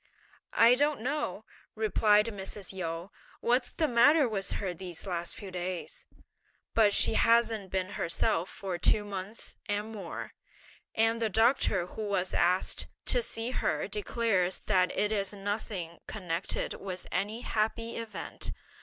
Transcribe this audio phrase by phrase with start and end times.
[0.57, 1.45] "I don't know,"
[1.75, 2.73] replied Mrs.
[2.73, 6.07] Yu, "what's the matter with her these last few days;
[6.73, 10.33] but she hasn't been herself for two months and more;
[10.95, 16.73] and the doctor who was asked to see her declares that it is nothing connected
[16.73, 18.51] with any happy event.